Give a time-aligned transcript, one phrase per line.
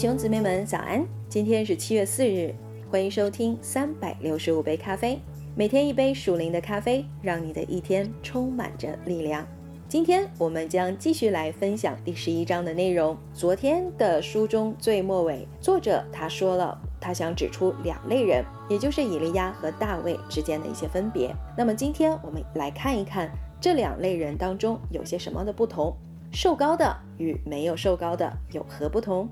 [0.00, 1.06] 弟兄姊妹们，早安！
[1.28, 2.54] 今天是七月四日，
[2.90, 5.20] 欢迎收听三百六十五杯咖啡，
[5.54, 9.46] 每天一杯属灵的咖啡，让你的一天充满着力量。
[9.90, 13.14] 今天我们将继续来分享第十一章的内容。
[13.34, 21.30] 昨天的书中最末尾，作者他说了，他想指出两类人，也就是以利亚和大卫之间的一些分别。
[21.58, 25.94] 那么今天我们来看一看这两类人当中有些什么的不同，
[26.32, 29.28] 瘦高的与没有瘦高的有何不同？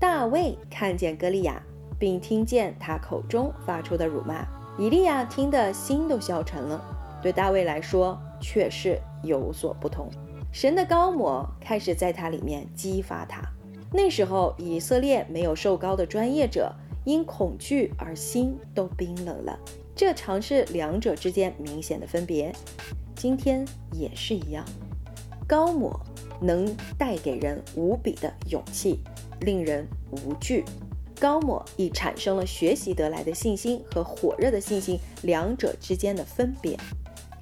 [0.00, 1.60] 大卫看见歌利亚，
[1.98, 4.46] 并听见他口中发出的辱骂，
[4.78, 6.80] 以利亚听得心都消沉了。
[7.20, 10.08] 对大卫来说，却是有所不同。
[10.52, 13.42] 神的高模开始在他里面激发他。
[13.92, 16.72] 那时候，以色列没有受高的专业者，
[17.04, 19.58] 因恐惧而心都冰冷了。
[19.96, 22.54] 这常是两者之间明显的分别。
[23.16, 24.64] 今天也是一样，
[25.44, 25.98] 高模
[26.40, 29.02] 能带给人无比的勇气。
[29.40, 30.64] 令人无惧，
[31.20, 36.76] 高某亦产生了学习得来的信心和火热的信心两者之间的分别。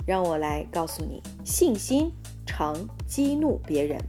[0.07, 2.13] 让我来告诉你，信心
[2.47, 4.01] 常激怒别人，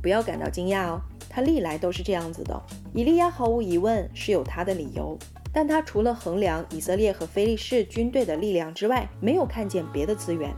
[0.00, 2.62] 不要感到惊讶哦，他历来都是这样子的。
[2.94, 5.18] 以利亚毫无疑问是有他的理由，
[5.52, 10.54] 但他除了衡量以色列和非利士军队的力量之外，没有看见别的资源。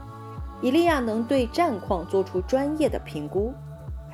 [0.62, 3.52] 以利亚能对战况做出专业的评估。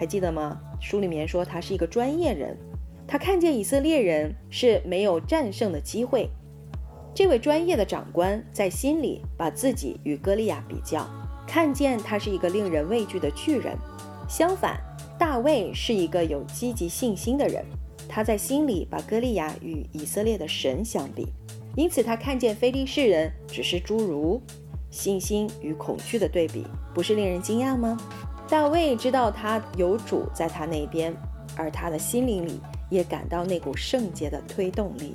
[0.00, 0.58] 还记得吗？
[0.80, 2.56] 书里面说他是一个专业人，
[3.06, 6.30] 他看见以色列人是没有战胜的机会。
[7.14, 11.06] 这位专业的长官在心里把自己与歌利亚比较，
[11.46, 13.76] 看见他是一个令人畏惧的巨人。
[14.26, 14.80] 相反，
[15.18, 17.62] 大卫是一个有积极信心的人，
[18.08, 21.28] 他在心里把歌利亚与以色列的神相比，
[21.76, 24.40] 因此他看见非利士人只是侏儒。
[24.90, 27.96] 信心与恐惧的对比，不是令人惊讶吗？
[28.50, 31.14] 大卫知道他有主在他那边，
[31.56, 35.14] 而他的心灵里也感到那股圣洁的推动力。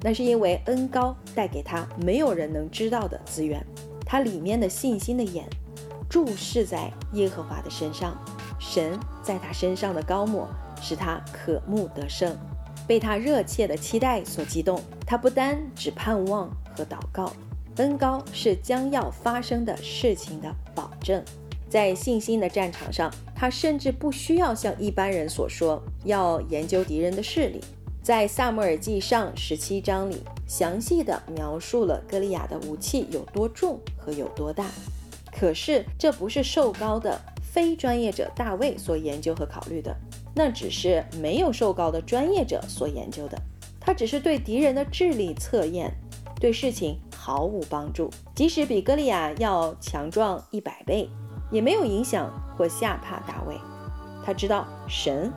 [0.00, 3.60] 那是因为恩高带给他没有人能知道的资源。
[4.06, 5.44] 他里面的信心的眼
[6.08, 8.16] 注视在耶和华的身上，
[8.60, 10.48] 神在他身上的高抹
[10.80, 12.34] 使他渴慕得胜，
[12.86, 14.80] 被他热切的期待所激动。
[15.04, 17.32] 他不单只盼望和祷告，
[17.78, 21.20] 恩高是将要发生的事情的保证。
[21.68, 27.60] 在信心的战场上，他甚至不需要像一般人所说要研究敌人的势力。
[28.02, 34.70] 在萨姆尔记上十七章里，详细的描述了歌利亚的武器有多重和有多大。
[35.30, 39.94] 可是这不是瘦高的非专业者大卫所研究和考虑的，
[40.34, 43.38] 那只是没有瘦高的专业者所研究的。
[43.78, 45.92] 他只是对敌人的智力测验，
[46.40, 48.10] 对事情毫无帮助。
[48.34, 51.08] 即使比歌利亚要强壮一百倍。
[51.50, 53.56] 也没有影响或吓怕大卫，
[54.24, 55.32] 他知道神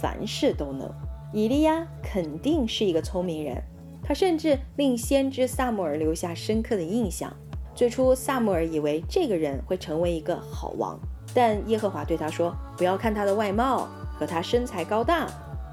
[0.00, 0.90] 凡事都能。
[1.32, 3.62] 以利亚肯定是一个聪明人，
[4.02, 7.32] 他甚至令先知萨姆尔留下深刻的印象。
[7.74, 10.96] 最初，萨姆尔以为这个人会成为一个好王，
[11.34, 15.26] 但耶和华对他说：“不要看他的外貌和他身材高大，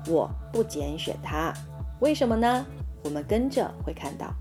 [0.08, 1.54] 我不拣选他。
[2.00, 2.66] 为什么呢？
[3.04, 4.34] 我们跟着会看到，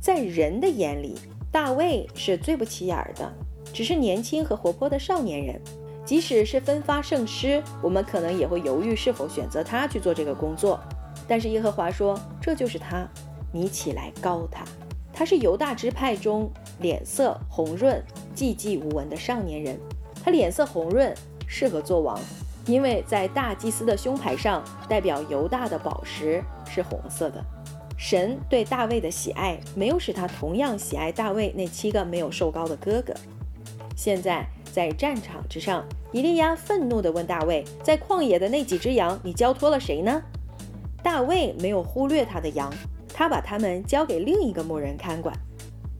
[0.00, 1.18] 在人的眼里，
[1.50, 3.30] 大卫是最不起眼的。”
[3.72, 5.60] 只是年轻和活泼的少年人，
[6.04, 10.78] 即使是分发圣诗，我们可能也会犹豫是否选择他去做这个工作。
[11.26, 13.08] 但是耶和华说：“这就是他，
[13.52, 14.64] 你起来高他。
[15.12, 16.50] 他是犹大支派中
[16.80, 18.02] 脸色红润、
[18.34, 19.78] 寂寂无闻的少年人。
[20.22, 21.14] 他脸色红润，
[21.46, 22.18] 适合做王，
[22.66, 27.42] 因为在大祭司的胸牌上，代表犹大的宝石是红色的。
[27.96, 33.14] 神对大卫的喜爱，没有使他同样喜爱大卫那七个没有受高的哥哥。”
[33.96, 40.22] 现在在战场之上，以利亚愤怒地问大卫：“在旷野的那几只羊，你交托了谁呢？”
[41.02, 42.72] 大卫没有忽略他的羊，
[43.12, 45.36] 他把他们交给另一个牧人看管。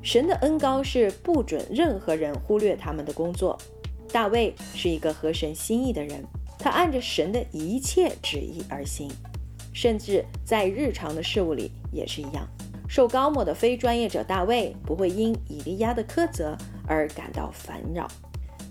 [0.03, 3.57] 神的恩高是不准任何人忽略他们的工作。
[4.13, 6.25] 大卫是一个合神心意的人，
[6.59, 9.11] 他按着神的一切旨意而行，
[9.73, 12.47] 甚至在日常的事物里也是一样。
[12.89, 16.57] 受高莫的非专业者大卫不会因以利亚的苛责。
[16.87, 18.09] 而感到烦扰，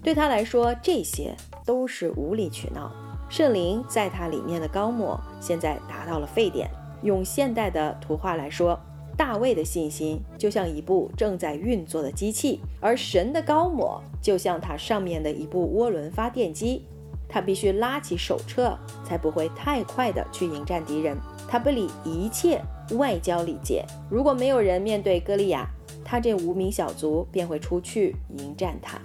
[0.03, 1.35] 对他来说，这些
[1.65, 2.91] 都是无理取闹。
[3.29, 6.69] 圣灵在他里面的高抹现在达到了沸点。
[7.03, 8.79] 用现代的图画来说，
[9.17, 16.85] 大卫的信心就像一部正在运作的机器，而神的高抹就像它上面的一部涡轮发电机。
[17.33, 21.17] 他必须拉起手册，才不会太快的去迎战敌人。
[21.47, 22.61] 他不理一切
[22.97, 23.85] 外交礼节。
[24.09, 25.65] 如果没有人面对歌利亚，
[26.11, 28.99] 他这无名小卒便会出去迎战他，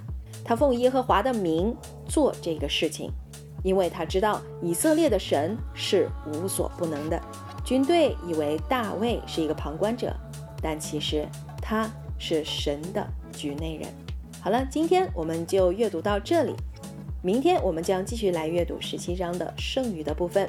[0.45, 1.73] 他奉耶和华的名
[2.09, 3.13] 做这个事情。
[3.63, 7.23] 因为他知道以色列的神是无所不能的。
[7.65, 10.13] 军队以为大卫是一个旁观者，
[10.61, 11.25] 但其实
[11.63, 11.89] 他
[12.19, 13.89] 是神的局内人。
[14.41, 16.57] 好了，今天我们就阅读到这里，
[17.23, 20.49] 明天我们将继续来阅读十七章的剩余的部分。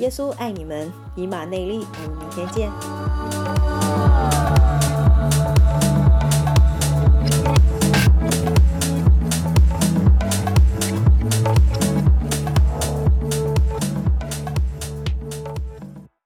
[0.00, 2.70] 耶稣爱你们，以马内利，我们明天见。